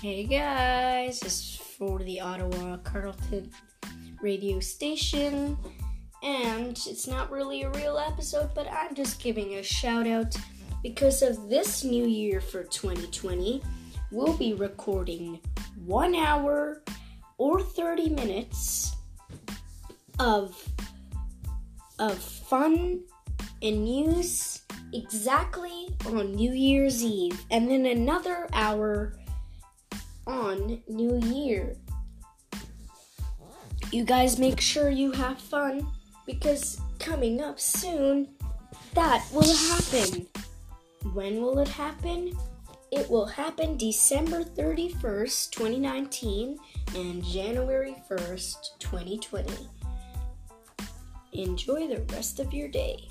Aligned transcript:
Hey 0.00 0.22
guys, 0.22 1.18
this 1.18 1.40
is 1.40 1.56
for 1.56 1.98
the 1.98 2.20
Ottawa 2.20 2.76
Carleton 2.84 3.50
radio 4.22 4.60
station, 4.60 5.58
and 6.22 6.80
it's 6.86 7.08
not 7.08 7.32
really 7.32 7.62
a 7.62 7.70
real 7.70 7.98
episode, 7.98 8.50
but 8.54 8.68
I'm 8.70 8.94
just 8.94 9.20
giving 9.20 9.56
a 9.56 9.62
shout 9.64 10.06
out 10.06 10.36
because 10.84 11.20
of 11.22 11.48
this 11.48 11.82
new 11.82 12.06
year 12.06 12.40
for 12.40 12.62
2020. 12.62 13.60
We'll 14.12 14.36
be 14.36 14.54
recording 14.54 15.40
one 15.84 16.14
hour 16.14 16.80
or 17.36 17.60
30 17.60 18.10
minutes 18.10 18.94
of 20.20 20.56
of 21.98 22.16
fun 22.16 23.00
and 23.62 23.82
news 23.82 24.62
exactly 24.92 25.88
on 26.06 26.36
New 26.36 26.52
Year's 26.52 27.02
Eve, 27.02 27.44
and 27.50 27.68
then 27.68 27.84
another 27.84 28.46
hour 28.52 29.17
New 30.88 31.18
Year. 31.20 31.76
You 33.90 34.04
guys 34.04 34.38
make 34.38 34.60
sure 34.60 34.90
you 34.90 35.12
have 35.12 35.38
fun 35.38 35.86
because 36.26 36.80
coming 36.98 37.40
up 37.40 37.58
soon, 37.58 38.28
that 38.94 39.24
will 39.32 39.54
happen. 39.54 40.26
When 41.14 41.40
will 41.40 41.58
it 41.60 41.68
happen? 41.68 42.36
It 42.90 43.08
will 43.10 43.26
happen 43.26 43.76
December 43.76 44.42
31st, 44.42 45.50
2019 45.50 46.58
and 46.96 47.24
January 47.24 47.96
1st, 48.10 48.78
2020. 48.78 49.52
Enjoy 51.32 51.86
the 51.86 52.00
rest 52.12 52.40
of 52.40 52.52
your 52.52 52.68
day. 52.68 53.08